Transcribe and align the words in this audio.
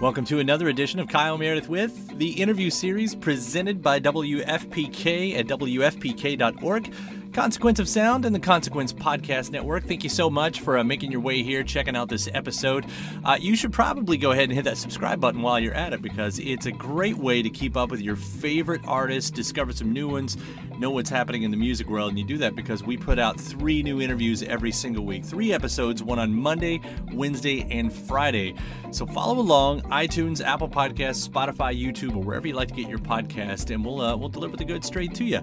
Welcome 0.00 0.24
to 0.26 0.38
another 0.38 0.70
edition 0.70 0.98
of 0.98 1.08
Kyle 1.08 1.36
Meredith 1.36 1.68
with 1.68 2.16
the 2.16 2.30
interview 2.30 2.70
series 2.70 3.14
presented 3.14 3.82
by 3.82 4.00
WFPK 4.00 5.38
at 5.38 5.46
WFPK.org. 5.46 6.94
Consequence 7.34 7.78
of 7.78 7.86
Sound 7.86 8.24
and 8.24 8.34
the 8.34 8.40
Consequence 8.40 8.94
Podcast 8.94 9.50
Network. 9.50 9.84
Thank 9.84 10.02
you 10.02 10.08
so 10.08 10.30
much 10.30 10.60
for 10.60 10.78
uh, 10.78 10.84
making 10.84 11.12
your 11.12 11.20
way 11.20 11.42
here, 11.42 11.62
checking 11.62 11.94
out 11.94 12.08
this 12.08 12.30
episode. 12.32 12.86
Uh, 13.26 13.36
you 13.38 13.54
should 13.54 13.74
probably 13.74 14.16
go 14.16 14.30
ahead 14.30 14.44
and 14.44 14.54
hit 14.54 14.64
that 14.64 14.78
subscribe 14.78 15.20
button 15.20 15.42
while 15.42 15.60
you're 15.60 15.74
at 15.74 15.92
it 15.92 16.00
because 16.00 16.38
it's 16.38 16.64
a 16.64 16.72
great 16.72 17.18
way 17.18 17.42
to 17.42 17.50
keep 17.50 17.76
up 17.76 17.90
with 17.90 18.00
your 18.00 18.16
favorite 18.16 18.80
artists, 18.88 19.30
discover 19.30 19.70
some 19.70 19.92
new 19.92 20.08
ones, 20.08 20.38
know 20.80 20.90
what's 20.90 21.10
happening 21.10 21.42
in 21.42 21.50
the 21.50 21.56
music 21.56 21.88
world. 21.88 22.08
And 22.08 22.18
you 22.18 22.24
do 22.24 22.38
that 22.38 22.56
because 22.56 22.82
we 22.82 22.96
put 22.96 23.18
out 23.18 23.38
three 23.38 23.82
new 23.82 24.00
interviews 24.00 24.42
every 24.42 24.72
single 24.72 25.04
week. 25.04 25.24
Three 25.24 25.52
episodes, 25.52 26.02
one 26.02 26.18
on 26.18 26.32
Monday, 26.32 26.80
Wednesday, 27.12 27.66
and 27.70 27.92
Friday. 27.92 28.54
So 28.90 29.04
follow 29.04 29.38
along 29.38 29.82
iTunes, 29.82 30.42
Apple 30.42 30.68
Podcasts, 30.68 31.28
Spotify, 31.28 31.78
YouTube, 31.78 32.16
or 32.16 32.22
wherever 32.22 32.48
you 32.48 32.54
like 32.54 32.68
to 32.68 32.74
get 32.74 32.88
your 32.88 32.98
podcast, 32.98 33.72
and 33.72 33.84
we'll 33.84 34.00
uh, 34.00 34.16
we'll 34.16 34.30
deliver 34.30 34.56
the 34.56 34.64
goods 34.64 34.86
straight 34.86 35.14
to 35.16 35.24
you. 35.24 35.40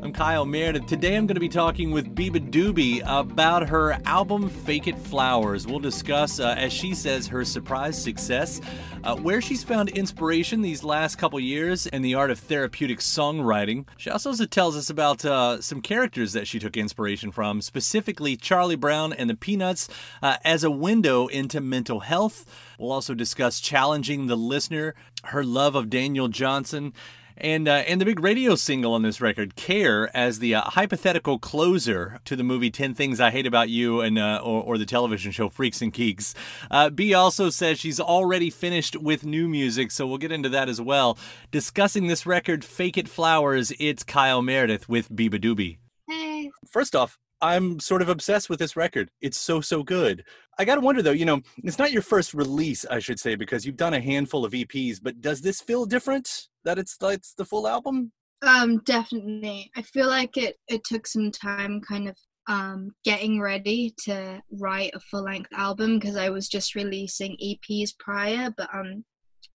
I'm 0.00 0.12
Kyle 0.12 0.44
Meredith. 0.44 0.86
Today 0.86 1.16
I'm 1.16 1.26
going 1.26 1.34
to 1.34 1.40
be 1.40 1.48
talking 1.48 1.90
with 1.90 2.14
beabadoobee 2.14 3.02
about 3.04 3.68
her 3.68 3.98
album 4.04 4.48
Fake 4.48 4.86
It 4.86 4.96
Flowers. 4.96 5.66
We'll 5.66 5.80
discuss, 5.80 6.38
uh, 6.38 6.54
as 6.56 6.72
she 6.72 6.94
says, 6.94 7.26
her 7.26 7.44
surprise 7.44 8.00
success, 8.00 8.60
uh, 9.02 9.16
where 9.16 9.40
she's 9.40 9.64
found 9.64 9.88
inspiration 9.90 10.62
these 10.62 10.84
last 10.84 11.16
couple 11.16 11.40
years, 11.40 11.88
and 11.88 12.04
the 12.04 12.14
art 12.14 12.30
of 12.30 12.38
therapeutic 12.38 13.00
songwriting. 13.00 13.86
She 13.96 14.08
also 14.08 14.32
tells 14.46 14.76
us 14.76 14.77
about 14.86 15.24
uh, 15.24 15.60
some 15.60 15.82
characters 15.82 16.32
that 16.32 16.46
she 16.46 16.58
took 16.58 16.76
inspiration 16.76 17.32
from, 17.32 17.60
specifically 17.60 18.36
Charlie 18.36 18.76
Brown 18.76 19.12
and 19.12 19.28
the 19.28 19.34
Peanuts, 19.34 19.88
uh, 20.22 20.36
as 20.44 20.62
a 20.62 20.70
window 20.70 21.26
into 21.26 21.60
mental 21.60 22.00
health. 22.00 22.46
We'll 22.78 22.92
also 22.92 23.14
discuss 23.14 23.60
challenging 23.60 24.26
the 24.26 24.36
listener, 24.36 24.94
her 25.24 25.42
love 25.42 25.74
of 25.74 25.90
Daniel 25.90 26.28
Johnston, 26.28 26.92
and 27.40 27.68
uh, 27.68 27.84
and 27.86 28.00
the 28.00 28.04
big 28.04 28.20
radio 28.20 28.54
single 28.54 28.92
on 28.94 29.02
this 29.02 29.20
record, 29.20 29.56
"Care," 29.56 30.14
as 30.16 30.38
the 30.38 30.54
uh, 30.54 30.62
hypothetical 30.62 31.38
closer 31.38 32.20
to 32.24 32.36
the 32.36 32.42
movie 32.42 32.70
10 32.70 32.94
Things 32.94 33.20
I 33.20 33.30
Hate 33.30 33.46
About 33.46 33.68
You 33.68 34.00
and 34.00 34.18
uh, 34.18 34.40
or, 34.42 34.62
or, 34.62 34.78
the 34.78 34.86
television 34.86 35.32
show 35.32 35.48
Freaks 35.48 35.80
and 35.80 35.92
Geeks. 35.92 36.34
Uh, 36.70 36.90
B 36.90 37.14
also 37.14 37.50
says 37.50 37.78
she's 37.78 38.00
already 38.00 38.50
finished 38.50 38.96
with 38.96 39.24
new 39.24 39.48
music, 39.48 39.90
so 39.90 40.06
we'll 40.06 40.18
get 40.18 40.32
into 40.32 40.48
that 40.48 40.68
as 40.68 40.80
well. 40.80 41.18
Discussing 41.50 42.06
this 42.06 42.26
record, 42.26 42.64
"Fake 42.64 42.98
It 42.98 43.08
Flowers," 43.08 43.72
it's 43.78 44.02
Kyle 44.02 44.42
Meredith 44.42 44.88
with 44.88 45.10
beabadoobee. 45.10 45.78
Hey. 46.08 46.50
First 46.66 46.96
off, 46.96 47.18
I'm 47.40 47.78
sort 47.80 48.02
of 48.02 48.08
obsessed 48.08 48.50
with 48.50 48.58
this 48.58 48.76
record. 48.76 49.10
It's 49.20 49.38
so 49.38 49.60
so 49.60 49.82
good. 49.82 50.24
I 50.58 50.64
got 50.64 50.74
to 50.74 50.80
wonder 50.80 51.02
though, 51.02 51.12
you 51.12 51.24
know, 51.24 51.40
it's 51.58 51.78
not 51.78 51.92
your 51.92 52.02
first 52.02 52.34
release, 52.34 52.84
I 52.84 52.98
should 52.98 53.20
say, 53.20 53.36
because 53.36 53.64
you've 53.64 53.76
done 53.76 53.94
a 53.94 54.00
handful 54.00 54.44
of 54.44 54.52
EPs, 54.52 54.98
but 55.00 55.20
does 55.20 55.40
this 55.40 55.60
feel 55.60 55.86
different 55.86 56.48
that 56.64 56.78
it's 56.78 56.96
it's 57.00 57.34
the 57.34 57.44
full 57.44 57.68
album? 57.68 58.12
Um 58.42 58.78
definitely. 58.84 59.70
I 59.76 59.82
feel 59.82 60.08
like 60.08 60.36
it 60.36 60.56
it 60.68 60.82
took 60.84 61.06
some 61.06 61.30
time 61.30 61.80
kind 61.80 62.08
of 62.08 62.16
um 62.48 62.90
getting 63.04 63.40
ready 63.40 63.94
to 64.04 64.42
write 64.50 64.92
a 64.94 65.00
full-length 65.00 65.50
album 65.52 65.98
because 65.98 66.16
I 66.16 66.30
was 66.30 66.48
just 66.48 66.74
releasing 66.74 67.36
EPs 67.42 67.90
prior, 67.98 68.52
but 68.56 68.68
um 68.74 69.04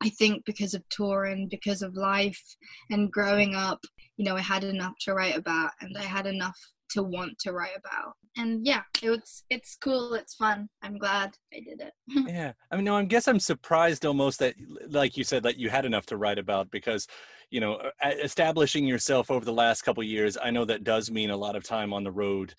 I 0.02 0.10
think 0.10 0.44
because 0.46 0.74
of 0.74 0.88
touring, 0.90 1.48
because 1.50 1.82
of 1.82 1.96
life 1.96 2.42
and 2.90 3.12
growing 3.12 3.56
up, 3.56 3.80
you 4.18 4.26
know, 4.26 4.36
I 4.36 4.42
had 4.42 4.64
enough 4.64 4.94
to 5.02 5.14
write 5.14 5.38
about 5.38 5.72
and 5.82 5.98
I 5.98 6.04
had 6.04 6.28
enough 6.28 6.60
to 6.92 7.04
want 7.04 7.38
to 7.40 7.52
write 7.52 7.78
about. 7.78 8.14
And 8.38 8.66
yeah, 8.66 8.82
it's 9.02 9.44
it's 9.50 9.78
cool. 9.82 10.14
It's 10.14 10.36
fun. 10.36 10.68
I'm 10.82 10.98
glad 10.98 11.32
I 11.54 11.60
did 11.60 11.82
it. 11.82 11.94
yeah, 12.28 12.54
I 12.72 12.76
mean, 12.76 12.86
no, 12.86 12.96
I 12.96 13.04
guess 13.04 13.28
I'm 13.28 13.40
surprised 13.40 14.06
almost 14.06 14.40
that, 14.40 14.56
like 14.90 15.18
you 15.18 15.24
said, 15.24 15.44
that 15.44 15.58
you 15.58 15.70
had 15.70 15.86
enough 15.86 16.06
to 16.08 16.18
write 16.18 16.40
about 16.40 16.72
because, 16.72 17.08
you 17.52 17.60
know, 17.60 17.80
establishing 18.24 18.86
yourself 18.86 19.30
over 19.30 19.46
the 19.46 19.54
last 19.54 19.84
couple 19.84 20.04
years, 20.04 20.38
I 20.42 20.52
know 20.52 20.66
that 20.66 20.84
does 20.84 21.12
mean 21.12 21.30
a 21.30 21.38
lot 21.38 21.56
of 21.56 21.64
time 21.64 21.94
on 21.94 22.04
the 22.04 22.12
road, 22.12 22.54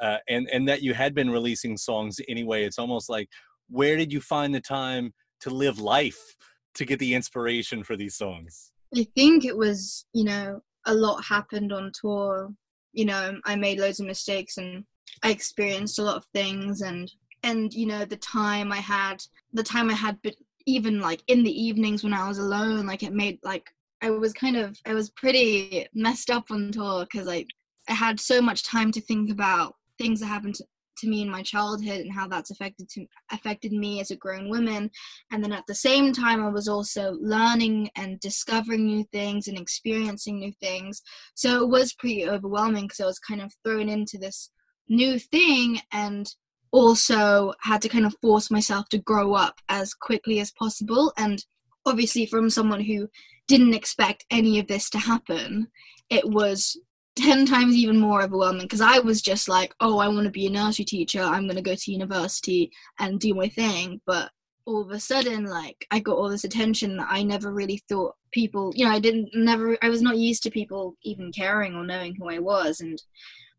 uh, 0.00 0.18
and 0.28 0.48
and 0.50 0.68
that 0.68 0.82
you 0.82 0.94
had 0.94 1.14
been 1.14 1.30
releasing 1.30 1.76
songs 1.76 2.18
anyway. 2.28 2.64
It's 2.64 2.78
almost 2.78 3.08
like, 3.08 3.28
where 3.68 3.96
did 3.96 4.12
you 4.12 4.20
find 4.20 4.54
the 4.54 4.60
time 4.60 5.12
to 5.40 5.50
live 5.50 5.78
life? 5.78 6.36
to 6.74 6.84
get 6.84 6.98
the 6.98 7.14
inspiration 7.14 7.84
for 7.84 7.96
these 7.96 8.16
songs? 8.16 8.72
I 8.96 9.06
think 9.14 9.44
it 9.44 9.56
was, 9.56 10.06
you 10.12 10.24
know, 10.24 10.60
a 10.86 10.94
lot 10.94 11.24
happened 11.24 11.72
on 11.72 11.92
tour. 11.98 12.50
You 12.92 13.04
know, 13.06 13.28
um, 13.28 13.40
I 13.44 13.56
made 13.56 13.78
loads 13.78 14.00
of 14.00 14.06
mistakes 14.06 14.58
and 14.58 14.84
I 15.22 15.30
experienced 15.30 15.98
a 15.98 16.02
lot 16.02 16.16
of 16.16 16.24
things 16.32 16.80
and 16.82 17.10
and 17.42 17.72
you 17.72 17.86
know 17.86 18.04
the 18.04 18.16
time 18.16 18.70
I 18.72 18.78
had 18.78 19.22
the 19.52 19.62
time 19.62 19.90
I 19.90 19.94
had 19.94 20.18
but 20.22 20.34
even 20.66 21.00
like 21.00 21.22
in 21.26 21.42
the 21.42 21.62
evenings 21.62 22.04
when 22.04 22.12
I 22.12 22.28
was 22.28 22.38
alone 22.38 22.86
like 22.86 23.02
it 23.02 23.12
made 23.12 23.38
like 23.42 23.70
I 24.02 24.10
was 24.10 24.32
kind 24.32 24.56
of 24.56 24.78
I 24.86 24.94
was 24.94 25.10
pretty 25.10 25.86
messed 25.94 26.30
up 26.30 26.50
on 26.50 26.70
tour 26.70 27.06
because 27.10 27.28
I 27.28 27.46
I 27.88 27.94
had 27.94 28.20
so 28.20 28.40
much 28.40 28.64
time 28.64 28.92
to 28.92 29.00
think 29.00 29.30
about 29.30 29.76
things 29.98 30.20
that 30.20 30.26
happened 30.26 30.54
to, 30.56 30.64
to 31.00 31.08
me 31.08 31.22
in 31.22 31.30
my 31.30 31.42
childhood 31.42 32.00
and 32.00 32.12
how 32.12 32.28
that's 32.28 32.50
affected 32.50 32.88
to 32.90 33.06
affected 33.30 33.72
me 33.72 34.00
as 34.00 34.10
a 34.10 34.16
grown 34.16 34.48
woman. 34.48 34.90
And 35.30 35.42
then 35.42 35.52
at 35.52 35.66
the 35.66 35.74
same 35.74 36.12
time 36.12 36.42
I 36.42 36.48
was 36.48 36.68
also 36.68 37.16
learning 37.20 37.90
and 37.96 38.20
discovering 38.20 38.86
new 38.86 39.04
things 39.04 39.48
and 39.48 39.58
experiencing 39.58 40.38
new 40.38 40.52
things. 40.60 41.02
So 41.34 41.62
it 41.62 41.68
was 41.68 41.94
pretty 41.94 42.28
overwhelming 42.28 42.84
because 42.84 43.00
I 43.00 43.06
was 43.06 43.18
kind 43.18 43.40
of 43.40 43.54
thrown 43.64 43.88
into 43.88 44.18
this 44.18 44.50
new 44.88 45.18
thing 45.18 45.80
and 45.92 46.32
also 46.72 47.52
had 47.60 47.82
to 47.82 47.88
kind 47.88 48.06
of 48.06 48.14
force 48.22 48.50
myself 48.50 48.88
to 48.90 48.98
grow 48.98 49.34
up 49.34 49.60
as 49.68 49.94
quickly 49.94 50.40
as 50.40 50.52
possible. 50.52 51.12
And 51.16 51.44
obviously 51.86 52.26
from 52.26 52.50
someone 52.50 52.80
who 52.80 53.08
didn't 53.48 53.74
expect 53.74 54.24
any 54.30 54.60
of 54.60 54.68
this 54.68 54.88
to 54.90 54.98
happen 54.98 55.68
it 56.10 56.28
was 56.28 56.76
10 57.20 57.46
times 57.46 57.74
even 57.76 57.98
more 57.98 58.22
overwhelming 58.22 58.62
because 58.62 58.80
I 58.80 58.98
was 58.98 59.22
just 59.22 59.48
like, 59.48 59.74
oh, 59.80 59.98
I 59.98 60.08
want 60.08 60.24
to 60.24 60.30
be 60.30 60.46
a 60.46 60.50
nursery 60.50 60.84
teacher. 60.84 61.22
I'm 61.22 61.44
going 61.44 61.56
to 61.56 61.62
go 61.62 61.74
to 61.74 61.92
university 61.92 62.70
and 62.98 63.20
do 63.20 63.34
my 63.34 63.48
thing. 63.48 64.00
But 64.06 64.30
all 64.66 64.82
of 64.82 64.90
a 64.90 65.00
sudden, 65.00 65.44
like, 65.44 65.86
I 65.90 66.00
got 66.00 66.16
all 66.16 66.28
this 66.28 66.44
attention 66.44 66.96
that 66.96 67.08
I 67.10 67.22
never 67.22 67.52
really 67.52 67.82
thought 67.88 68.14
people, 68.32 68.72
you 68.74 68.84
know, 68.84 68.90
I 68.90 69.00
didn't, 69.00 69.30
never, 69.34 69.76
I 69.82 69.88
was 69.88 70.02
not 70.02 70.18
used 70.18 70.42
to 70.44 70.50
people 70.50 70.96
even 71.02 71.32
caring 71.32 71.74
or 71.74 71.84
knowing 71.84 72.14
who 72.16 72.28
I 72.28 72.38
was. 72.38 72.80
And 72.80 73.00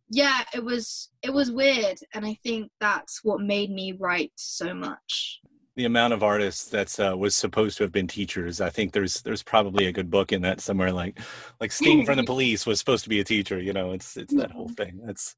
yeah, 0.09 0.43
it 0.53 0.63
was, 0.63 1.09
it 1.21 1.33
was 1.33 1.51
weird. 1.51 1.99
And 2.13 2.25
I 2.25 2.35
think 2.43 2.71
that's 2.79 3.23
what 3.23 3.41
made 3.41 3.71
me 3.71 3.93
write 3.93 4.31
so 4.35 4.73
much 4.73 5.41
the 5.75 5.85
amount 5.85 6.13
of 6.13 6.21
artists 6.21 6.65
that's 6.65 6.99
uh, 6.99 7.15
was 7.17 7.35
supposed 7.35 7.77
to 7.77 7.83
have 7.83 7.91
been 7.91 8.07
teachers. 8.07 8.59
I 8.59 8.69
think 8.69 8.91
there's 8.91 9.21
there's 9.21 9.43
probably 9.43 9.85
a 9.85 9.91
good 9.91 10.09
book 10.09 10.33
in 10.33 10.41
that 10.41 10.59
somewhere. 10.59 10.91
Like 10.91 11.19
like 11.59 11.71
Sting 11.71 12.05
from 12.05 12.17
the 12.17 12.23
Police 12.25 12.65
was 12.65 12.79
supposed 12.79 13.03
to 13.03 13.09
be 13.09 13.21
a 13.21 13.23
teacher. 13.23 13.59
You 13.59 13.73
know, 13.73 13.91
it's 13.91 14.17
it's 14.17 14.33
that 14.35 14.51
whole 14.51 14.69
thing. 14.69 14.99
That's 15.05 15.35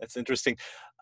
that's 0.00 0.16
interesting. 0.16 0.56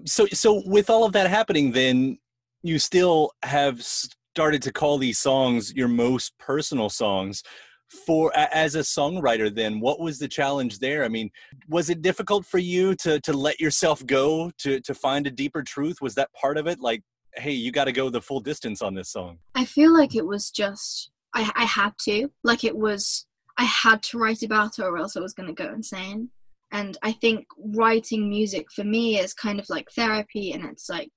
So 0.05 0.27
so 0.33 0.63
with 0.67 0.91
all 0.91 1.05
of 1.05 1.13
that 1.13 1.31
happening, 1.31 1.73
then 1.73 2.19
you 2.63 2.79
still 2.79 3.31
have 3.45 3.83
started 3.83 4.63
to 4.63 4.73
call 4.73 4.99
these 4.99 5.19
songs 5.19 5.73
your 5.75 5.89
most 5.89 6.37
personal 6.39 6.91
songs 6.91 7.43
for 7.89 8.37
as 8.37 8.75
a 8.75 8.81
songwriter 8.81 9.55
then 9.55 9.79
what 9.79 10.01
was 10.01 10.19
the 10.19 10.27
challenge 10.27 10.81
there 10.81 11.05
i 11.05 11.09
mean 11.09 11.31
was 11.69 11.89
it 11.89 12.03
difficult 12.03 12.45
for 12.45 12.59
you 12.59 12.97
to 12.97 13.21
to 13.21 13.33
let 13.33 13.61
yourself 13.61 14.05
go 14.07 14.51
to 14.59 14.81
to 14.81 14.93
find 14.93 15.27
a 15.27 15.31
deeper 15.31 15.62
truth 15.62 16.03
was 16.03 16.15
that 16.15 16.33
part 16.33 16.59
of 16.59 16.67
it 16.67 16.81
like 16.81 17.01
hey, 17.37 17.53
you 17.53 17.73
got 17.73 17.85
to 17.85 17.93
go 17.93 18.11
the 18.11 18.21
full 18.21 18.41
distance 18.41 18.83
on 18.83 18.94
this 18.94 19.11
song? 19.11 19.38
I 19.55 19.65
feel 19.65 19.93
like 19.93 20.15
it 20.15 20.27
was 20.27 20.50
just 20.50 21.11
I 21.35 21.50
I 21.55 21.65
had 21.65 21.93
to 22.05 22.31
like 22.44 22.65
it 22.65 22.77
was 22.77 23.27
I 23.59 23.65
had 23.65 24.03
to 24.05 24.19
write 24.19 24.43
about 24.43 24.79
it 24.79 24.83
or 24.83 24.97
else 24.99 25.17
I 25.17 25.21
was 25.21 25.35
going 25.35 25.49
to 25.49 25.62
go 25.62 25.73
insane. 25.73 26.31
And 26.73 26.99
I 27.03 27.12
think 27.12 27.47
writing 27.59 28.29
music 28.29 28.71
for 28.73 28.85
me 28.85 29.19
is 29.19 29.33
kind 29.33 29.61
of 29.61 29.69
like 29.71 29.88
therapy 29.93 30.53
and 30.53 30.65
it's 30.65 30.88
like 30.88 31.11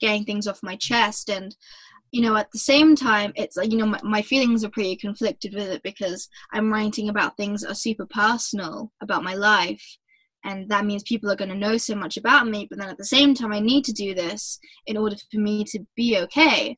getting 0.00 0.24
things 0.24 0.48
off 0.48 0.62
my 0.62 0.76
chest 0.76 1.28
and 1.28 1.54
you 2.10 2.20
know 2.20 2.36
at 2.36 2.50
the 2.52 2.58
same 2.58 2.96
time 2.96 3.32
it's 3.34 3.56
like 3.56 3.70
you 3.70 3.78
know 3.78 3.86
my, 3.86 4.00
my, 4.02 4.22
feelings 4.22 4.64
are 4.64 4.70
pretty 4.70 4.96
conflicted 4.96 5.52
with 5.54 5.68
it 5.68 5.82
because 5.82 6.28
i'm 6.52 6.72
writing 6.72 7.08
about 7.08 7.36
things 7.36 7.62
that 7.62 7.72
are 7.72 7.74
super 7.74 8.06
personal 8.06 8.92
about 9.02 9.24
my 9.24 9.34
life 9.34 9.98
and 10.44 10.68
that 10.68 10.84
means 10.84 11.02
people 11.02 11.30
are 11.30 11.36
going 11.36 11.50
to 11.50 11.56
know 11.56 11.76
so 11.76 11.94
much 11.94 12.16
about 12.16 12.46
me 12.46 12.66
but 12.68 12.78
then 12.78 12.88
at 12.88 12.98
the 12.98 13.04
same 13.04 13.34
time 13.34 13.52
i 13.52 13.60
need 13.60 13.84
to 13.84 13.92
do 13.92 14.14
this 14.14 14.58
in 14.86 14.96
order 14.96 15.16
for 15.30 15.38
me 15.38 15.64
to 15.64 15.80
be 15.96 16.18
okay. 16.18 16.76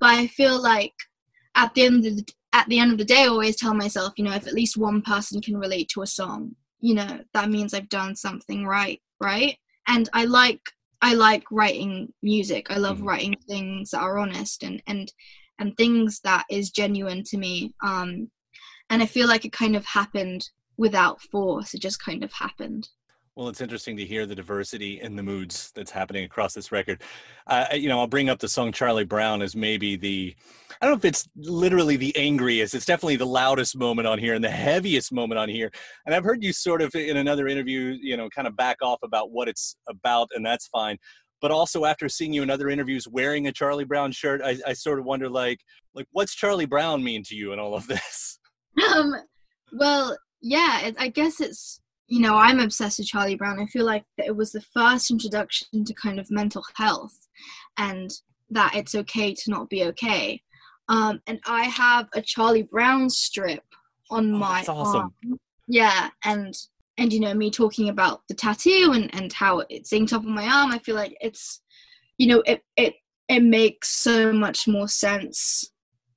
But 0.00 0.10
i 0.10 0.26
feel 0.28 0.60
like 0.60 0.94
at 1.54 1.74
the 1.74 1.82
end 1.82 2.06
of 2.06 2.16
the, 2.16 2.26
at 2.52 2.68
the 2.68 2.78
end 2.78 2.92
of 2.92 2.98
the 2.98 3.04
day 3.04 3.24
i 3.24 3.26
always 3.26 3.56
tell 3.56 3.74
myself 3.74 4.14
you 4.16 4.24
know 4.24 4.34
if 4.34 4.46
at 4.46 4.54
least 4.54 4.76
one 4.76 5.02
person 5.02 5.40
can 5.40 5.56
relate 5.56 5.88
to 5.90 6.02
a 6.02 6.06
song 6.06 6.54
you 6.80 6.94
know 6.94 7.20
that 7.34 7.50
means 7.50 7.74
i've 7.74 7.88
done 7.88 8.14
something 8.14 8.66
right 8.66 9.00
right? 9.20 9.56
And 9.86 10.08
i 10.12 10.24
like 10.24 10.60
i 11.02 11.14
like 11.14 11.44
writing 11.50 12.12
music. 12.22 12.70
I 12.70 12.78
love 12.78 12.98
mm. 12.98 13.06
writing 13.06 13.36
things 13.48 13.90
that 13.90 14.00
are 14.00 14.18
honest 14.18 14.62
and 14.62 14.82
and 14.86 15.12
and 15.58 15.76
things 15.76 16.20
that 16.20 16.44
is 16.48 16.70
genuine 16.70 17.24
to 17.24 17.36
me 17.36 17.74
um 17.82 18.30
and 18.90 19.02
i 19.02 19.06
feel 19.06 19.26
like 19.26 19.44
it 19.44 19.52
kind 19.52 19.74
of 19.74 19.84
happened 19.84 20.48
without 20.78 21.20
force. 21.20 21.74
It 21.74 21.82
just 21.82 22.02
kind 22.02 22.24
of 22.24 22.32
happened 22.32 22.88
well, 23.38 23.48
it's 23.48 23.60
interesting 23.60 23.96
to 23.96 24.04
hear 24.04 24.26
the 24.26 24.34
diversity 24.34 25.00
in 25.00 25.14
the 25.14 25.22
moods 25.22 25.70
that's 25.76 25.92
happening 25.92 26.24
across 26.24 26.54
this 26.54 26.72
record. 26.72 27.00
Uh, 27.46 27.66
you 27.72 27.88
know, 27.88 28.00
I'll 28.00 28.08
bring 28.08 28.28
up 28.28 28.40
the 28.40 28.48
song 28.48 28.72
Charlie 28.72 29.04
Brown 29.04 29.42
as 29.42 29.54
maybe 29.54 29.94
the, 29.94 30.34
I 30.82 30.86
don't 30.86 30.94
know 30.94 30.98
if 30.98 31.04
it's 31.04 31.28
literally 31.36 31.96
the 31.96 32.16
angriest, 32.16 32.74
it's 32.74 32.84
definitely 32.84 33.14
the 33.14 33.26
loudest 33.26 33.76
moment 33.76 34.08
on 34.08 34.18
here 34.18 34.34
and 34.34 34.42
the 34.42 34.50
heaviest 34.50 35.12
moment 35.12 35.38
on 35.38 35.48
here. 35.48 35.70
And 36.04 36.16
I've 36.16 36.24
heard 36.24 36.42
you 36.42 36.52
sort 36.52 36.82
of 36.82 36.92
in 36.96 37.16
another 37.16 37.46
interview, 37.46 37.96
you 38.02 38.16
know, 38.16 38.28
kind 38.28 38.48
of 38.48 38.56
back 38.56 38.78
off 38.82 38.98
about 39.04 39.30
what 39.30 39.46
it's 39.46 39.76
about, 39.88 40.28
and 40.34 40.44
that's 40.44 40.66
fine. 40.66 40.98
But 41.40 41.52
also 41.52 41.84
after 41.84 42.08
seeing 42.08 42.32
you 42.32 42.42
in 42.42 42.50
other 42.50 42.68
interviews 42.68 43.06
wearing 43.06 43.46
a 43.46 43.52
Charlie 43.52 43.84
Brown 43.84 44.10
shirt, 44.10 44.40
I, 44.44 44.58
I 44.66 44.72
sort 44.72 44.98
of 44.98 45.04
wonder 45.04 45.28
like, 45.28 45.60
like 45.94 46.06
what's 46.10 46.34
Charlie 46.34 46.66
Brown 46.66 47.04
mean 47.04 47.22
to 47.26 47.36
you 47.36 47.52
in 47.52 47.60
all 47.60 47.76
of 47.76 47.86
this? 47.86 48.40
Um, 48.92 49.14
well, 49.70 50.18
yeah, 50.42 50.90
I 50.98 51.06
guess 51.06 51.40
it's 51.40 51.80
you 52.08 52.20
know, 52.20 52.36
I'm 52.36 52.58
obsessed 52.58 52.98
with 52.98 53.08
Charlie 53.08 53.36
Brown. 53.36 53.60
I 53.60 53.66
feel 53.66 53.84
like 53.84 54.04
that 54.16 54.26
it 54.26 54.36
was 54.36 54.50
the 54.50 54.64
first 54.74 55.10
introduction 55.10 55.84
to 55.84 55.94
kind 55.94 56.18
of 56.18 56.30
mental 56.30 56.64
health 56.74 57.28
and 57.76 58.10
that 58.50 58.74
it's 58.74 58.94
okay 58.94 59.34
to 59.34 59.50
not 59.50 59.68
be 59.68 59.84
okay. 59.84 60.42
Um, 60.88 61.20
and 61.26 61.38
I 61.46 61.64
have 61.64 62.08
a 62.14 62.22
Charlie 62.22 62.62
Brown 62.62 63.10
strip 63.10 63.62
on 64.10 64.34
oh, 64.34 64.38
my 64.38 64.64
awesome. 64.66 65.12
arm. 65.22 65.38
Yeah, 65.66 66.08
and 66.24 66.54
and 66.96 67.12
you 67.12 67.20
know 67.20 67.34
me 67.34 67.50
talking 67.50 67.90
about 67.90 68.22
the 68.28 68.34
tattoo 68.34 68.92
and 68.94 69.14
and 69.14 69.30
how 69.30 69.62
it's 69.68 69.92
inked 69.92 70.14
up 70.14 70.24
on 70.24 70.34
my 70.34 70.46
arm. 70.46 70.72
I 70.72 70.78
feel 70.78 70.96
like 70.96 71.14
it's, 71.20 71.60
you 72.16 72.26
know, 72.26 72.42
it 72.46 72.62
it 72.76 72.94
it 73.28 73.42
makes 73.42 73.90
so 73.90 74.32
much 74.32 74.66
more 74.66 74.88
sense 74.88 75.70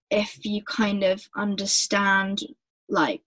if 0.10 0.46
you 0.46 0.64
kind 0.64 1.04
of 1.04 1.28
understand 1.36 2.40
like 2.88 3.24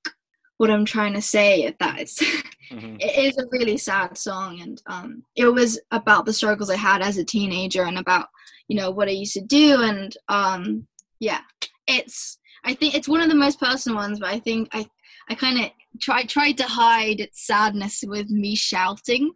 what 0.56 0.70
I'm 0.70 0.84
trying 0.84 1.14
to 1.14 1.22
say 1.22 1.62
If 1.64 1.74
it's 1.80 2.22
mm-hmm. 2.70 2.96
it 3.00 3.16
is 3.16 3.38
a 3.38 3.46
really 3.50 3.76
sad 3.76 4.16
song 4.16 4.60
and 4.60 4.82
um 4.86 5.22
it 5.36 5.46
was 5.46 5.80
about 5.90 6.24
the 6.24 6.32
struggles 6.32 6.70
I 6.70 6.76
had 6.76 7.02
as 7.02 7.18
a 7.18 7.24
teenager 7.24 7.84
and 7.84 7.98
about 7.98 8.28
you 8.68 8.76
know 8.76 8.90
what 8.90 9.08
I 9.08 9.12
used 9.12 9.34
to 9.34 9.40
do 9.40 9.82
and 9.82 10.16
um 10.28 10.86
yeah 11.20 11.40
it's 11.86 12.38
I 12.64 12.74
think 12.74 12.94
it's 12.94 13.08
one 13.08 13.20
of 13.20 13.28
the 13.28 13.34
most 13.34 13.60
personal 13.60 13.96
ones 13.96 14.20
but 14.20 14.28
I 14.28 14.38
think 14.38 14.68
I 14.72 14.86
I 15.28 15.34
kind 15.34 15.64
of 15.64 15.70
tried 16.00 16.28
tried 16.28 16.58
to 16.58 16.64
hide 16.64 17.20
its 17.20 17.46
sadness 17.46 18.02
with 18.06 18.30
me 18.30 18.54
shouting 18.54 19.32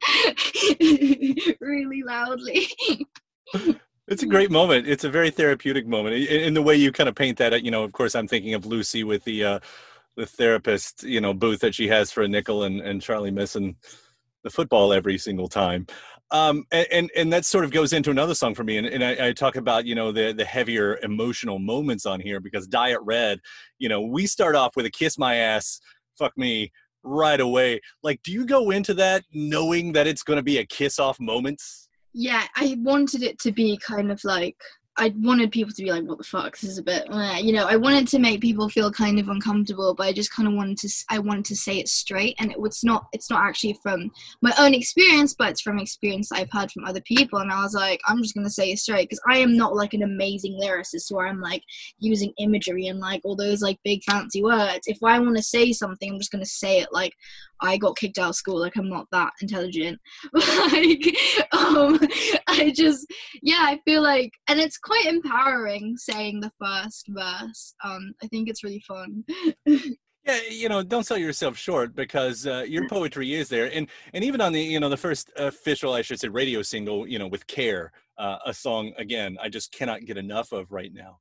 really 1.60 2.02
loudly 2.04 2.68
It's 4.08 4.22
a 4.22 4.26
great 4.26 4.50
moment. 4.50 4.88
It's 4.88 5.04
a 5.04 5.10
very 5.10 5.30
therapeutic 5.30 5.86
moment. 5.86 6.16
In, 6.16 6.40
in, 6.40 6.54
the 6.54 6.62
way 6.62 6.74
you 6.74 6.90
kind 6.92 7.08
of 7.10 7.14
paint 7.14 7.36
that, 7.38 7.62
you 7.62 7.70
know, 7.70 7.84
of 7.84 7.92
course, 7.92 8.14
I'm 8.14 8.26
thinking 8.26 8.54
of 8.54 8.64
Lucy 8.64 9.04
with 9.04 9.22
the 9.24 9.44
uh, 9.44 9.58
the 10.18 10.26
therapist, 10.26 11.04
you 11.04 11.20
know, 11.20 11.32
booth 11.32 11.60
that 11.60 11.74
she 11.74 11.88
has 11.88 12.10
for 12.10 12.22
a 12.22 12.28
nickel 12.28 12.64
and, 12.64 12.80
and 12.80 13.00
Charlie 13.00 13.30
missing 13.30 13.76
the 14.42 14.50
football 14.50 14.92
every 14.92 15.16
single 15.16 15.48
time. 15.48 15.86
Um, 16.30 16.64
and, 16.72 16.86
and, 16.92 17.10
and 17.16 17.32
that 17.32 17.46
sort 17.46 17.64
of 17.64 17.70
goes 17.70 17.92
into 17.92 18.10
another 18.10 18.34
song 18.34 18.54
for 18.54 18.64
me. 18.64 18.76
And, 18.76 18.86
and 18.86 19.02
I, 19.02 19.28
I, 19.28 19.32
talk 19.32 19.56
about, 19.56 19.86
you 19.86 19.94
know, 19.94 20.12
the, 20.12 20.32
the 20.32 20.44
heavier 20.44 20.98
emotional 21.02 21.58
moments 21.58 22.04
on 22.04 22.20
here 22.20 22.38
because 22.38 22.66
Diet 22.66 22.98
Red, 23.02 23.38
you 23.78 23.88
know, 23.88 24.02
we 24.02 24.26
start 24.26 24.54
off 24.54 24.76
with 24.76 24.84
a 24.84 24.90
kiss 24.90 25.16
my 25.16 25.36
ass, 25.36 25.80
fuck 26.18 26.36
me 26.36 26.70
right 27.02 27.40
away. 27.40 27.80
Like, 28.02 28.20
do 28.22 28.32
you 28.32 28.44
go 28.44 28.70
into 28.70 28.92
that 28.94 29.24
knowing 29.32 29.92
that 29.92 30.06
it's 30.06 30.22
going 30.22 30.36
to 30.36 30.42
be 30.42 30.58
a 30.58 30.66
kiss 30.66 30.98
off 30.98 31.18
moments? 31.18 31.88
Yeah, 32.12 32.44
I 32.56 32.76
wanted 32.80 33.22
it 33.22 33.38
to 33.40 33.52
be 33.52 33.78
kind 33.78 34.10
of 34.10 34.22
like 34.24 34.58
I 34.98 35.14
wanted 35.16 35.52
people 35.52 35.72
to 35.72 35.82
be 35.82 35.90
like, 35.90 36.04
"What 36.04 36.18
the 36.18 36.24
fuck? 36.24 36.58
This 36.58 36.70
is 36.70 36.78
a 36.78 36.82
bit," 36.82 37.06
you 37.42 37.52
know. 37.52 37.66
I 37.66 37.76
wanted 37.76 38.08
to 38.08 38.18
make 38.18 38.40
people 38.40 38.68
feel 38.68 38.90
kind 38.90 39.18
of 39.18 39.28
uncomfortable, 39.28 39.94
but 39.94 40.06
I 40.08 40.12
just 40.12 40.32
kind 40.32 40.48
of 40.48 40.54
wanted 40.54 40.78
to. 40.78 40.88
I 41.08 41.18
wanted 41.20 41.44
to 41.46 41.56
say 41.56 41.78
it 41.78 41.88
straight, 41.88 42.34
and 42.38 42.50
it 42.50 42.60
was 42.60 42.82
not. 42.82 43.06
It's 43.12 43.30
not 43.30 43.44
actually 43.44 43.78
from 43.82 44.10
my 44.42 44.52
own 44.58 44.74
experience, 44.74 45.34
but 45.38 45.50
it's 45.50 45.60
from 45.60 45.78
experience 45.78 46.32
I've 46.32 46.50
heard 46.52 46.72
from 46.72 46.84
other 46.84 47.00
people. 47.02 47.38
And 47.38 47.52
I 47.52 47.62
was 47.62 47.74
like, 47.74 48.00
I'm 48.06 48.22
just 48.22 48.34
gonna 48.34 48.50
say 48.50 48.72
it 48.72 48.78
straight 48.80 49.08
because 49.08 49.22
I 49.28 49.38
am 49.38 49.56
not 49.56 49.76
like 49.76 49.94
an 49.94 50.02
amazing 50.02 50.58
lyricist 50.60 51.10
where 51.10 51.26
I'm 51.26 51.40
like 51.40 51.62
using 52.00 52.32
imagery 52.38 52.88
and 52.88 52.98
like 52.98 53.20
all 53.24 53.36
those 53.36 53.62
like 53.62 53.78
big 53.84 54.02
fancy 54.04 54.42
words. 54.42 54.86
If 54.86 54.98
I 55.02 55.18
want 55.20 55.36
to 55.36 55.42
say 55.42 55.72
something, 55.72 56.10
I'm 56.10 56.18
just 56.18 56.32
gonna 56.32 56.44
say 56.44 56.80
it 56.80 56.88
like 56.92 57.14
I 57.60 57.76
got 57.76 57.96
kicked 57.96 58.18
out 58.18 58.30
of 58.30 58.36
school. 58.36 58.60
Like 58.60 58.76
I'm 58.76 58.88
not 58.88 59.06
that 59.12 59.32
intelligent. 59.40 59.98
like 60.32 61.16
um, 61.52 61.98
I 62.46 62.72
just 62.74 63.06
yeah, 63.42 63.60
I 63.60 63.80
feel 63.84 64.02
like, 64.02 64.32
and 64.48 64.60
it's 64.60 64.78
quite 64.78 65.06
empowering 65.06 65.96
saying 65.96 66.40
the 66.40 66.52
first 66.60 67.06
verse. 67.08 67.74
Um, 67.84 68.12
I 68.22 68.26
think 68.28 68.48
it's 68.48 68.64
really 68.64 68.82
fun. 68.86 69.24
Yeah, 70.24 70.40
you 70.50 70.68
know, 70.68 70.82
don't 70.82 71.06
sell 71.06 71.16
yourself 71.16 71.56
short 71.56 71.94
because 71.94 72.46
uh, 72.46 72.64
your 72.68 72.86
poetry 72.86 73.32
is 73.32 73.48
there, 73.48 73.70
and 73.72 73.88
and 74.12 74.22
even 74.22 74.42
on 74.42 74.52
the 74.52 74.60
you 74.60 74.78
know 74.78 74.90
the 74.90 74.96
first 74.96 75.32
official, 75.36 75.94
I 75.94 76.02
should 76.02 76.20
say, 76.20 76.28
radio 76.28 76.60
single, 76.60 77.08
you 77.08 77.18
know, 77.18 77.28
with 77.28 77.46
care, 77.46 77.92
uh, 78.18 78.36
a 78.44 78.52
song 78.52 78.92
again, 78.98 79.38
I 79.40 79.48
just 79.48 79.72
cannot 79.72 80.04
get 80.04 80.18
enough 80.18 80.52
of 80.52 80.70
right 80.70 80.92
now. 80.92 81.18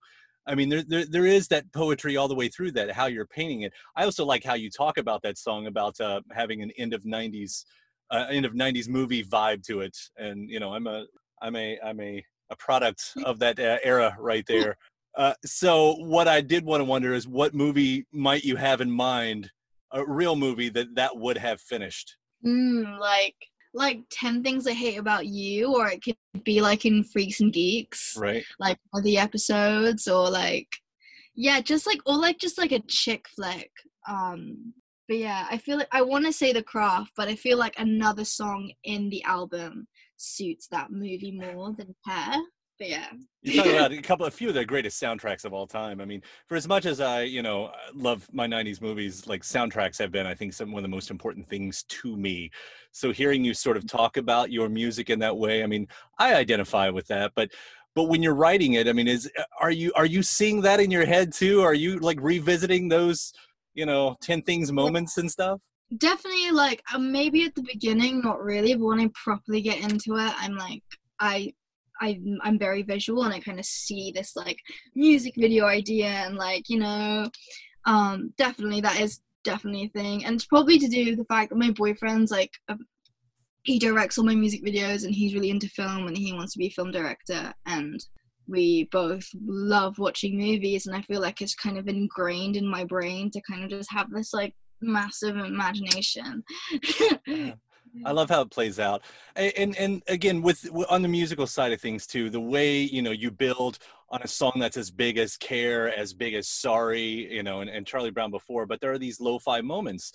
I 0.47 0.55
mean, 0.55 0.69
there, 0.69 0.83
there 0.83 1.05
there 1.05 1.25
is 1.25 1.47
that 1.49 1.71
poetry 1.73 2.17
all 2.17 2.27
the 2.27 2.35
way 2.35 2.47
through 2.47 2.71
that, 2.71 2.91
how 2.91 3.07
you're 3.07 3.27
painting 3.27 3.61
it. 3.61 3.73
I 3.95 4.05
also 4.05 4.25
like 4.25 4.43
how 4.43 4.53
you 4.53 4.69
talk 4.69 4.97
about 4.97 5.21
that 5.23 5.37
song 5.37 5.67
about 5.67 5.99
uh, 5.99 6.21
having 6.31 6.61
an 6.61 6.71
end 6.77 6.93
of 6.93 7.03
'90s, 7.03 7.65
uh, 8.11 8.25
end 8.29 8.45
of 8.45 8.53
'90s 8.53 8.87
movie 8.87 9.23
vibe 9.23 9.63
to 9.67 9.81
it, 9.81 9.97
and 10.17 10.49
you 10.49 10.59
know, 10.59 10.73
I'm 10.73 10.87
a 10.87 11.05
I'm 11.41 11.55
a 11.55 11.77
I'm 11.83 11.99
a 11.99 12.23
a 12.49 12.55
product 12.55 13.13
of 13.25 13.39
that 13.39 13.59
uh, 13.59 13.77
era 13.83 14.15
right 14.19 14.45
there. 14.47 14.77
Uh, 15.17 15.33
so 15.43 15.95
what 15.95 16.27
I 16.27 16.41
did 16.41 16.63
want 16.63 16.79
to 16.81 16.85
wonder 16.85 17.13
is 17.13 17.27
what 17.27 17.53
movie 17.53 18.05
might 18.11 18.43
you 18.43 18.55
have 18.55 18.81
in 18.81 18.91
mind, 18.91 19.49
a 19.91 20.05
real 20.05 20.35
movie 20.35 20.69
that 20.69 20.95
that 20.95 21.17
would 21.17 21.37
have 21.37 21.59
finished? 21.59 22.15
Mm, 22.45 22.99
like 22.99 23.35
like 23.77 24.01
10 24.11 24.43
things 24.43 24.67
I 24.67 24.73
hate 24.73 24.97
about 24.97 25.27
you, 25.27 25.73
or 25.73 25.87
it 25.87 26.03
could 26.03 26.17
be 26.43 26.61
like 26.61 26.85
in 26.85 27.03
Freaks 27.03 27.39
and 27.39 27.53
Geeks. 27.53 28.15
Right. 28.17 28.43
Like 28.59 28.77
all 28.93 29.01
the 29.01 29.17
episodes, 29.17 30.07
or 30.07 30.29
like, 30.29 30.67
yeah, 31.35 31.61
just 31.61 31.85
like, 31.85 31.99
or 32.05 32.17
like 32.17 32.39
just 32.39 32.57
like 32.57 32.71
a 32.71 32.81
chick 32.87 33.27
flick. 33.35 33.71
Um, 34.07 34.73
but 35.07 35.17
yeah, 35.17 35.47
I 35.49 35.57
feel 35.57 35.77
like 35.77 35.87
I 35.91 36.01
want 36.01 36.25
to 36.25 36.33
say 36.33 36.51
The 36.51 36.63
Craft, 36.63 37.11
but 37.15 37.27
I 37.27 37.35
feel 37.35 37.57
like 37.57 37.79
another 37.79 38.25
song 38.25 38.71
in 38.83 39.09
the 39.09 39.23
album 39.23 39.87
suits 40.17 40.67
that 40.69 40.91
movie 40.91 41.31
more 41.31 41.73
than 41.77 41.95
Care. 42.05 42.41
But 42.77 42.89
yeah. 42.89 43.07
You 43.41 43.55
talk 43.55 43.65
about 43.73 43.91
a 43.91 44.01
couple, 44.01 44.25
a 44.25 44.31
few 44.31 44.49
of 44.49 44.53
the 44.53 44.65
greatest 44.65 45.01
soundtracks 45.01 45.45
of 45.45 45.53
all 45.53 45.67
time. 45.67 45.99
I 46.01 46.05
mean, 46.05 46.21
for 46.47 46.55
as 46.55 46.67
much 46.67 46.85
as 46.85 46.99
I, 46.99 47.23
you 47.23 47.41
know, 47.41 47.71
love 47.93 48.27
my 48.31 48.47
'90s 48.47 48.81
movies, 48.81 49.27
like 49.27 49.43
soundtracks 49.43 49.97
have 49.99 50.11
been, 50.11 50.27
I 50.27 50.33
think, 50.33 50.53
some 50.53 50.71
one 50.71 50.79
of 50.79 50.83
the 50.83 50.95
most 50.95 51.09
important 51.09 51.47
things 51.47 51.83
to 51.83 52.15
me. 52.15 52.51
So 52.91 53.11
hearing 53.11 53.43
you 53.43 53.53
sort 53.53 53.77
of 53.77 53.87
talk 53.87 54.17
about 54.17 54.51
your 54.51 54.69
music 54.69 55.09
in 55.09 55.19
that 55.19 55.35
way, 55.35 55.63
I 55.63 55.67
mean, 55.67 55.87
I 56.19 56.35
identify 56.35 56.89
with 56.89 57.07
that. 57.07 57.31
But, 57.35 57.51
but 57.95 58.05
when 58.05 58.21
you're 58.21 58.35
writing 58.35 58.73
it, 58.73 58.87
I 58.87 58.93
mean, 58.93 59.07
is 59.07 59.29
are 59.59 59.71
you 59.71 59.91
are 59.95 60.05
you 60.05 60.21
seeing 60.21 60.61
that 60.61 60.79
in 60.79 60.91
your 60.91 61.05
head 61.05 61.33
too? 61.33 61.61
Are 61.61 61.73
you 61.73 61.99
like 61.99 62.19
revisiting 62.21 62.87
those, 62.89 63.33
you 63.73 63.85
know, 63.85 64.17
ten 64.21 64.41
things 64.41 64.71
moments 64.71 65.17
and 65.17 65.29
stuff? 65.29 65.59
Definitely, 65.97 66.51
like 66.51 66.83
um, 66.93 67.11
maybe 67.11 67.45
at 67.45 67.55
the 67.55 67.63
beginning, 67.63 68.21
not 68.21 68.43
really, 68.43 68.75
but 68.75 68.85
when 68.85 68.99
I 68.99 69.09
properly 69.13 69.61
get 69.61 69.79
into 69.79 70.17
it, 70.17 70.33
I'm 70.37 70.57
like, 70.57 70.83
I 71.19 71.53
I 72.01 72.19
I'm 72.41 72.59
very 72.59 72.83
visual 72.83 73.23
and 73.23 73.33
I 73.33 73.39
kind 73.39 73.59
of 73.59 73.65
see 73.65 74.11
this 74.13 74.35
like 74.35 74.59
music 74.95 75.33
video 75.37 75.65
idea 75.65 76.07
and 76.07 76.35
like 76.35 76.69
you 76.69 76.79
know 76.79 77.29
um 77.85 78.33
definitely 78.37 78.81
that 78.81 78.99
is 78.99 79.21
definitely 79.43 79.85
a 79.85 79.99
thing 79.99 80.25
and 80.25 80.35
it's 80.35 80.45
probably 80.45 80.77
to 80.79 80.87
do 80.87 81.05
with 81.05 81.17
the 81.17 81.25
fact 81.25 81.49
that 81.49 81.57
my 81.57 81.71
boyfriend's 81.71 82.31
like 82.31 82.51
a, 82.67 82.77
he 83.63 83.79
directs 83.79 84.17
all 84.17 84.25
my 84.25 84.35
music 84.35 84.63
videos 84.63 85.05
and 85.05 85.13
he's 85.13 85.33
really 85.33 85.49
into 85.49 85.69
film 85.69 86.07
and 86.07 86.17
he 86.17 86.33
wants 86.33 86.53
to 86.53 86.59
be 86.59 86.67
a 86.67 86.71
film 86.71 86.91
director 86.91 87.53
and 87.65 87.99
we 88.47 88.87
both 88.91 89.27
love 89.45 89.99
watching 89.99 90.37
movies 90.37 90.87
and 90.87 90.95
I 90.95 91.01
feel 91.01 91.21
like 91.21 91.41
it's 91.41 91.55
kind 91.55 91.77
of 91.77 91.87
ingrained 91.87 92.55
in 92.55 92.65
my 92.65 92.85
brain 92.85 93.29
to 93.31 93.41
kind 93.41 93.63
of 93.63 93.69
just 93.69 93.91
have 93.91 94.09
this 94.09 94.33
like 94.33 94.55
massive 94.81 95.35
imagination. 95.37 96.43
I 98.05 98.11
love 98.11 98.29
how 98.29 98.41
it 98.41 98.51
plays 98.51 98.79
out, 98.79 99.01
and, 99.35 99.75
and 99.77 100.03
again 100.07 100.41
with 100.41 100.69
on 100.89 101.01
the 101.01 101.07
musical 101.07 101.47
side 101.47 101.71
of 101.71 101.81
things 101.81 102.07
too, 102.07 102.29
the 102.29 102.39
way 102.39 102.79
you 102.81 103.01
know 103.01 103.11
you 103.11 103.31
build 103.31 103.79
on 104.09 104.21
a 104.23 104.27
song 104.27 104.53
that's 104.57 104.77
as 104.77 104.89
big 104.89 105.17
as 105.17 105.37
Care, 105.37 105.95
as 105.97 106.13
big 106.13 106.33
as 106.33 106.47
Sorry, 106.47 107.33
you 107.33 107.43
know, 107.43 107.61
and, 107.61 107.69
and 107.69 107.85
Charlie 107.85 108.11
Brown 108.11 108.31
before, 108.31 108.65
but 108.65 108.79
there 108.79 108.91
are 108.91 108.97
these 108.97 109.19
lo-fi 109.19 109.61
moments. 109.61 110.13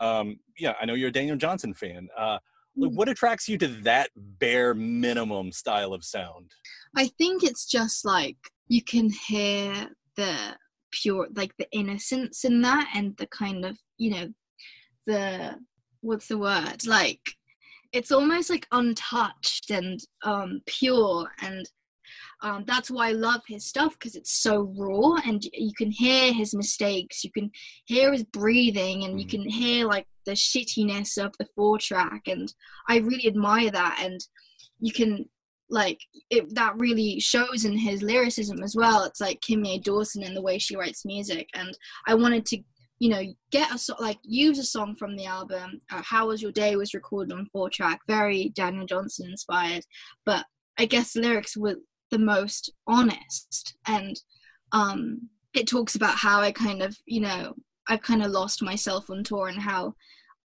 Um, 0.00 0.38
yeah, 0.58 0.74
I 0.80 0.84
know 0.84 0.94
you're 0.94 1.08
a 1.08 1.12
Daniel 1.12 1.36
Johnston 1.36 1.74
fan. 1.74 2.08
Uh, 2.16 2.38
mm. 2.78 2.94
what 2.94 3.08
attracts 3.08 3.48
you 3.48 3.58
to 3.58 3.68
that 3.82 4.10
bare 4.16 4.74
minimum 4.74 5.52
style 5.52 5.92
of 5.92 6.04
sound? 6.04 6.52
I 6.96 7.08
think 7.18 7.42
it's 7.42 7.66
just 7.66 8.04
like 8.04 8.36
you 8.68 8.82
can 8.82 9.10
hear 9.28 9.88
the 10.16 10.56
pure, 10.92 11.28
like 11.34 11.56
the 11.58 11.66
innocence 11.72 12.44
in 12.44 12.62
that, 12.62 12.90
and 12.94 13.16
the 13.16 13.26
kind 13.26 13.64
of 13.64 13.78
you 13.98 14.10
know 14.10 14.28
the 15.06 15.56
what's 16.04 16.28
the 16.28 16.38
word 16.38 16.86
like 16.86 17.20
it's 17.92 18.12
almost 18.12 18.50
like 18.50 18.66
untouched 18.72 19.70
and 19.70 20.00
um 20.24 20.60
pure 20.66 21.28
and 21.40 21.68
um, 22.42 22.64
that's 22.66 22.90
why 22.90 23.08
I 23.08 23.12
love 23.12 23.40
his 23.48 23.64
stuff 23.64 23.94
because 23.94 24.14
it's 24.14 24.32
so 24.32 24.70
raw 24.76 25.14
and 25.26 25.42
you 25.52 25.72
can 25.76 25.90
hear 25.90 26.32
his 26.32 26.54
mistakes, 26.54 27.24
you 27.24 27.30
can 27.30 27.50
hear 27.86 28.12
his 28.12 28.24
breathing, 28.24 29.04
and 29.04 29.18
you 29.18 29.26
mm. 29.26 29.30
can 29.30 29.48
hear 29.48 29.86
like 29.86 30.06
the 30.26 30.32
shittiness 30.32 31.16
of 31.16 31.34
the 31.38 31.46
four 31.56 31.78
track. 31.78 32.22
And 32.26 32.52
I 32.88 32.98
really 32.98 33.26
admire 33.26 33.70
that. 33.70 33.98
And 34.02 34.20
you 34.78 34.92
can 34.92 35.28
like 35.70 35.98
it 36.28 36.54
that 36.54 36.74
really 36.76 37.18
shows 37.18 37.64
in 37.64 37.78
his 37.78 38.02
lyricism 38.02 38.62
as 38.62 38.76
well. 38.76 39.04
It's 39.04 39.22
like 39.22 39.40
Kimya 39.40 39.82
Dawson 39.82 40.22
in 40.22 40.34
the 40.34 40.42
way 40.42 40.58
she 40.58 40.76
writes 40.76 41.06
music. 41.06 41.48
And 41.54 41.76
I 42.06 42.14
wanted 42.14 42.44
to 42.46 42.58
you 43.04 43.10
know, 43.10 43.22
get 43.50 43.70
a 43.70 43.76
song, 43.76 43.98
like 44.00 44.18
use 44.22 44.58
a 44.58 44.64
song 44.64 44.96
from 44.96 45.14
the 45.14 45.26
album. 45.26 45.78
Uh, 45.92 46.00
How 46.02 46.28
Was 46.28 46.40
Your 46.40 46.52
Day 46.52 46.74
was 46.74 46.94
recorded 46.94 47.34
on 47.34 47.50
four 47.52 47.68
track, 47.68 48.00
very 48.08 48.48
Daniel 48.56 48.86
Johnston 48.86 49.28
inspired, 49.28 49.84
but 50.24 50.46
I 50.78 50.86
guess 50.86 51.12
the 51.12 51.20
lyrics 51.20 51.54
were 51.54 51.76
the 52.10 52.18
most 52.18 52.72
honest. 52.86 53.76
And 53.86 54.18
um, 54.72 55.28
it 55.52 55.68
talks 55.68 55.96
about 55.96 56.16
how 56.16 56.40
I 56.40 56.50
kind 56.50 56.80
of, 56.80 56.96
you 57.04 57.20
know, 57.20 57.52
I've 57.86 58.00
kind 58.00 58.22
of 58.22 58.30
lost 58.30 58.62
myself 58.62 59.10
on 59.10 59.22
tour 59.22 59.48
and 59.48 59.60
how 59.60 59.92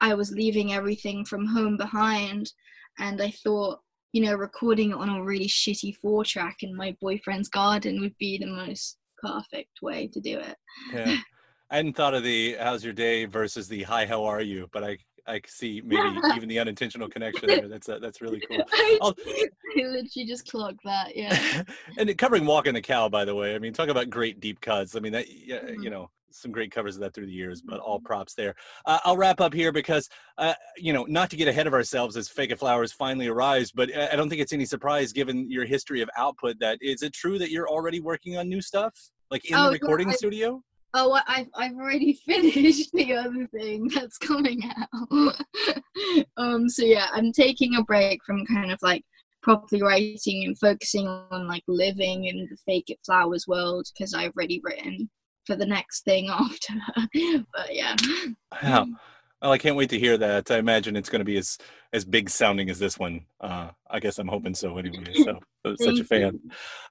I 0.02 0.14
was 0.14 0.34
leaving 0.34 0.74
everything 0.74 1.24
from 1.24 1.46
home 1.46 1.78
behind. 1.78 2.52
And 3.00 3.22
I 3.22 3.32
thought, 3.32 3.80
you 4.12 4.22
know, 4.22 4.36
recording 4.36 4.92
it 4.92 4.98
on 4.98 5.08
a 5.08 5.24
really 5.24 5.48
shitty 5.48 5.96
four 6.02 6.26
track 6.26 6.58
in 6.62 6.76
my 6.76 6.94
boyfriend's 7.00 7.48
garden 7.48 8.02
would 8.02 8.18
be 8.18 8.38
the 8.38 8.48
most 8.48 8.98
perfect 9.24 9.82
way 9.82 10.10
to 10.10 10.20
do 10.20 10.40
it. 10.40 10.58
Yeah. 10.94 11.20
I 11.72 11.78
hadn't 11.78 11.96
thought 11.96 12.14
of 12.14 12.24
the 12.24 12.56
"How's 12.60 12.84
your 12.84 12.94
day" 12.94 13.26
versus 13.26 13.68
the 13.68 13.84
"Hi, 13.84 14.06
how 14.06 14.24
are 14.26 14.42
you," 14.42 14.70
but 14.72 14.84
I 14.84 14.98
I 15.28 15.42
see 15.46 15.82
maybe 15.86 16.20
even 16.36 16.50
the 16.50 16.60
unintentional 16.60 17.08
connection 17.08 17.48
there. 17.48 17.68
That's 17.68 17.88
uh, 17.88 18.00
that's 18.00 18.22
really 18.22 18.42
cool. 18.42 18.64
I'll, 19.02 19.16
I 19.28 19.48
literally 19.76 20.26
just 20.26 20.50
clocked 20.50 20.84
that, 20.84 21.16
yeah. 21.16 21.64
and 21.98 22.18
covering 22.18 22.46
"Walking 22.46 22.74
the 22.74 22.82
Cow," 22.82 23.10
by 23.10 23.26
the 23.26 23.36
way. 23.36 23.56
I 23.56 23.60
mean, 23.60 23.74
talk 23.74 23.90
about 23.90 24.10
great 24.10 24.40
deep 24.40 24.60
cuts. 24.62 24.96
I 24.96 25.00
mean, 25.00 25.14
that 25.14 25.30
yeah, 25.30 25.60
mm-hmm. 25.60 25.84
you 25.84 25.90
know, 25.90 26.10
some 26.32 26.52
great 26.52 26.72
covers 26.72 26.96
of 26.96 27.02
that 27.02 27.14
through 27.14 27.28
the 27.28 27.32
years, 27.32 27.62
but 27.62 27.80
all 27.80 27.98
mm-hmm. 27.98 28.06
props 28.06 28.34
there. 28.34 28.56
Uh, 28.86 29.00
I'll 29.04 29.18
wrap 29.18 29.42
up 29.42 29.54
here 29.54 29.72
because, 29.72 30.10
uh, 30.38 30.54
you 30.78 30.94
know, 30.94 31.06
not 31.06 31.30
to 31.32 31.36
get 31.36 31.48
ahead 31.48 31.68
of 31.68 31.74
ourselves 31.74 32.18
as 32.18 32.28
Fake 32.28 32.58
Flowers 32.58 32.92
finally 32.92 33.28
arrives, 33.28 33.72
but 33.72 33.96
I 33.96 34.16
don't 34.16 34.30
think 34.30 34.42
it's 34.42 34.54
any 34.54 34.66
surprise 34.66 35.14
given 35.14 35.50
your 35.50 35.66
history 35.66 36.02
of 36.02 36.10
output 36.18 36.60
that 36.60 36.80
is 36.82 37.04
it 37.04 37.14
true 37.14 37.38
that 37.40 37.52
you're 37.52 37.70
already 37.70 38.00
working 38.00 38.38
on 38.38 38.50
new 38.50 38.62
stuff, 38.62 38.94
like 39.30 39.50
in 39.50 39.56
oh, 39.56 39.66
the 39.66 39.72
recording 39.72 40.08
yeah, 40.08 40.14
I, 40.14 40.18
studio? 40.18 40.64
Oh, 40.94 41.20
I've 41.28 41.50
I've 41.56 41.76
already 41.76 42.14
finished 42.26 42.92
the 42.94 43.14
other 43.14 43.48
thing 43.48 43.90
that's 43.94 44.18
coming 44.18 44.62
out. 44.64 45.36
um, 46.38 46.70
so 46.70 46.84
yeah, 46.84 47.08
I'm 47.14 47.32
taking 47.32 47.76
a 47.76 47.84
break 47.84 48.24
from 48.26 48.46
kind 48.46 48.72
of 48.72 48.80
like 48.82 49.04
properly 49.42 49.82
writing 49.82 50.46
and 50.46 50.58
focusing 50.58 51.08
on 51.08 51.48
like 51.48 51.64
living 51.68 52.26
in 52.26 52.48
the 52.50 52.58
fake 52.66 52.90
it 52.90 53.00
flowers 53.06 53.48
world 53.48 53.88
because 53.94 54.14
I've 54.14 54.34
already 54.36 54.62
written 54.64 55.10
for 55.46 55.56
the 55.56 55.66
next 55.66 56.04
thing 56.04 56.30
after. 56.32 56.74
but 57.54 57.74
yeah. 57.74 57.96
Wow. 58.64 58.88
Well, 59.42 59.52
I 59.52 59.58
can't 59.58 59.76
wait 59.76 59.90
to 59.92 60.00
hear 60.00 60.18
that. 60.18 60.52
I 60.52 60.58
imagine 60.58 60.96
it's 60.96 61.10
going 61.10 61.20
to 61.20 61.26
be 61.26 61.38
as 61.38 61.58
as 61.94 62.06
big 62.06 62.30
sounding 62.30 62.70
as 62.70 62.78
this 62.78 63.00
one. 63.00 63.26
Uh, 63.40 63.70
I 63.90 64.00
guess 64.00 64.20
I'm 64.20 64.28
hoping 64.28 64.54
so 64.54 64.78
anyway. 64.78 65.14
So, 65.66 65.76
such 65.82 66.00
a 66.00 66.04
fan. 66.06 66.40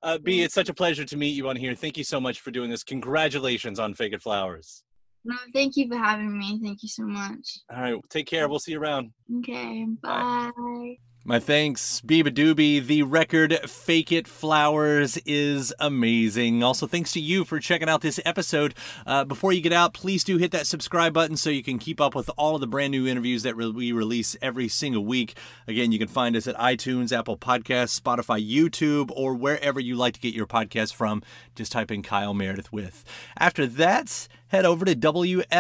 Uh, 0.02 0.18
B, 0.18 0.42
it's 0.42 0.52
such 0.52 0.68
a 0.68 0.74
pleasure 0.74 1.04
to 1.06 1.16
meet 1.16 1.30
you 1.30 1.48
on 1.48 1.56
here. 1.56 1.74
Thank 1.74 1.96
you 1.96 2.04
so 2.04 2.20
much 2.20 2.40
for 2.40 2.50
doing 2.50 2.68
this. 2.68 2.84
Congratulations 2.84 3.78
on 3.78 3.94
Fake 3.94 4.12
It 4.12 4.20
Flowers. 4.20 4.84
No, 5.24 5.36
thank 5.54 5.76
you 5.76 5.88
for 5.88 5.96
having 5.96 6.36
me. 6.38 6.60
Thank 6.62 6.82
you 6.82 6.88
so 6.88 7.04
much. 7.04 7.60
All 7.74 7.80
right, 7.80 7.96
take 8.10 8.26
care. 8.26 8.46
We'll 8.46 8.58
see 8.58 8.72
you 8.72 8.80
around. 8.80 9.12
Okay, 9.38 9.86
bye. 10.02 10.50
bye. 10.54 10.96
My 11.28 11.38
thanks, 11.38 12.00
beabadoobee. 12.06 12.86
The 12.86 13.02
record 13.02 13.52
Fake 13.68 14.10
It 14.12 14.26
Flowers 14.26 15.18
is 15.26 15.74
amazing. 15.78 16.62
Also, 16.62 16.86
thanks 16.86 17.12
to 17.12 17.20
you 17.20 17.44
for 17.44 17.60
checking 17.60 17.86
out 17.86 18.00
this 18.00 18.18
episode. 18.24 18.74
Uh, 19.06 19.26
before 19.26 19.52
you 19.52 19.60
get 19.60 19.74
out, 19.74 19.92
please 19.92 20.24
do 20.24 20.38
hit 20.38 20.52
that 20.52 20.66
subscribe 20.66 21.12
button 21.12 21.36
so 21.36 21.50
you 21.50 21.62
can 21.62 21.78
keep 21.78 22.00
up 22.00 22.14
with 22.14 22.30
all 22.38 22.54
of 22.54 22.62
the 22.62 22.66
brand 22.66 22.92
new 22.92 23.06
interviews 23.06 23.42
that 23.42 23.56
we 23.58 23.92
release 23.92 24.36
every 24.40 24.68
single 24.68 25.04
week. 25.04 25.36
Again, 25.66 25.92
you 25.92 25.98
can 25.98 26.08
find 26.08 26.34
us 26.34 26.46
at 26.46 26.56
iTunes, 26.56 27.12
Apple 27.12 27.36
Podcasts, 27.36 28.00
Spotify, 28.00 28.42
YouTube, 28.42 29.10
or 29.14 29.34
wherever 29.34 29.78
you 29.78 29.96
like 29.96 30.14
to 30.14 30.20
get 30.20 30.32
your 30.32 30.46
podcast 30.46 30.94
from. 30.94 31.22
Just 31.54 31.72
type 31.72 31.90
in 31.90 32.00
Kyle 32.02 32.32
Meredith 32.32 32.72
with. 32.72 33.04
After 33.38 33.66
that, 33.66 34.28
head 34.46 34.64
over 34.64 34.86
to 34.86 34.96
WFPK.org. 34.96 35.58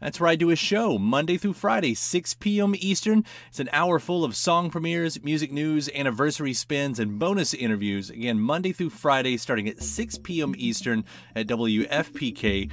That's 0.00 0.18
where 0.18 0.28
I 0.28 0.36
do 0.36 0.50
a 0.50 0.56
show 0.56 0.98
Monday 0.98 1.36
through 1.36 1.52
Friday, 1.52 1.94
6 1.94 2.34
p.m. 2.34 2.74
Eastern. 2.78 3.24
It's 3.48 3.60
an 3.60 3.68
hour 3.72 3.98
full 3.98 4.24
of 4.24 4.34
song 4.34 4.70
premieres, 4.70 5.22
music 5.22 5.52
news, 5.52 5.88
anniversary 5.94 6.54
spins, 6.54 6.98
and 6.98 7.18
bonus 7.18 7.52
interviews. 7.52 8.10
Again, 8.10 8.40
Monday 8.40 8.72
through 8.72 8.90
Friday, 8.90 9.36
starting 9.36 9.68
at 9.68 9.82
6 9.82 10.18
p.m. 10.18 10.54
Eastern 10.56 11.04
at 11.36 11.46
WFPK.org. 11.46 12.70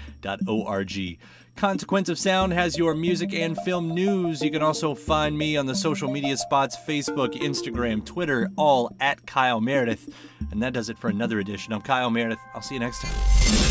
Consequence 1.58 2.08
of 2.08 2.20
Sound 2.20 2.54
has 2.54 2.78
your 2.78 2.94
music 2.94 3.34
and 3.34 3.58
film 3.58 3.90
news. 3.90 4.44
You 4.44 4.52
can 4.52 4.62
also 4.62 4.94
find 4.94 5.36
me 5.36 5.58
on 5.58 5.66
the 5.66 5.74
social 5.76 6.10
media 6.10 6.38
spots 6.38 6.78
Facebook, 6.78 7.34
Instagram, 7.34 8.06
Twitter, 8.06 8.50
all 8.56 8.96
at 9.00 9.26
Kyle 9.26 9.60
Meredith. 9.60 10.14
And 10.52 10.62
that 10.62 10.74
does 10.74 10.90
it 10.90 11.00
for 11.00 11.10
another 11.10 11.40
edition. 11.40 11.74
I'm 11.74 11.82
Kyle 11.82 12.12
Meredith. 12.12 12.40
I'll 12.54 12.62
see 12.62 12.76
you 12.76 12.80
next 12.80 13.02
time. 13.02 13.67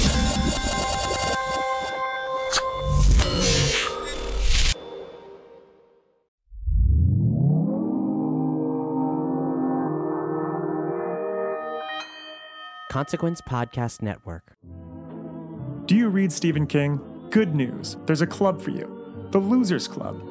Consequence 12.97 13.43
Podcast 13.43 14.00
Network. 14.00 14.57
Do 15.85 15.95
you 15.95 16.09
read 16.09 16.33
Stephen 16.33 16.67
King? 16.67 16.99
Good 17.29 17.55
news, 17.55 17.99
there's 18.07 18.23
a 18.23 18.26
club 18.26 18.59
for 18.59 18.71
you 18.71 19.29
the 19.33 19.38
Losers 19.38 19.87
Club. 19.87 20.23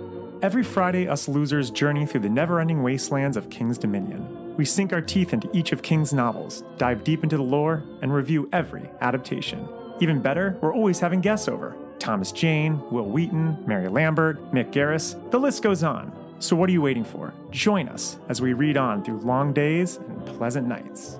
Every 0.42 0.64
Friday, 0.64 1.08
us 1.08 1.28
losers 1.28 1.70
journey 1.70 2.08
through 2.08 2.22
the 2.22 2.30
never 2.30 2.60
ending 2.60 2.82
wastelands 2.82 3.38
of 3.38 3.52
King's 3.52 3.78
Dominion. 3.78 4.56
We 4.58 4.66
sink 4.66 4.94
our 4.94 5.02
teeth 5.02 5.32
into 5.32 5.48
each 5.56 5.74
of 5.74 5.84
King's 5.84 6.12
novels, 6.12 6.64
dive 6.80 7.04
deep 7.04 7.24
into 7.24 7.38
the 7.38 7.44
lore, 7.44 7.84
and 8.02 8.12
review 8.12 8.50
every 8.52 8.90
adaptation. 9.00 9.70
Even 10.00 10.20
better, 10.20 10.58
we're 10.60 10.74
always 10.74 11.00
having 11.00 11.22
guests 11.22 11.48
over 11.48 11.78
Thomas 12.00 12.32
Jane, 12.32 12.82
Wil 12.90 13.06
Wheaton, 13.06 13.64
Mary 13.68 13.90
Lambert, 13.90 14.52
Mick 14.52 14.72
Garris, 14.72 15.14
the 15.30 15.40
list 15.40 15.62
goes 15.62 15.84
on. 15.84 16.12
So, 16.40 16.56
what 16.56 16.68
are 16.70 16.74
you 16.74 16.82
waiting 16.82 17.06
for? 17.06 17.32
Join 17.52 17.90
us 17.90 18.18
as 18.28 18.42
we 18.42 18.54
read 18.54 18.76
on 18.76 19.04
through 19.04 19.20
long 19.20 19.54
days 19.54 19.98
and 19.98 20.26
pleasant 20.26 20.68
nights. 20.68 21.20